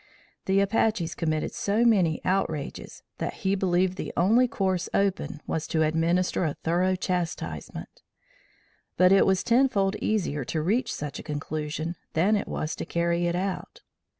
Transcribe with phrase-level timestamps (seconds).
[0.45, 5.83] The Apaches committed so many outrages that he believed the only course open was to
[5.83, 8.01] administer a thorough chastisement;
[8.97, 13.27] but it was tenfold easier to reach such a conclusion than it was to carry
[13.27, 13.81] it out.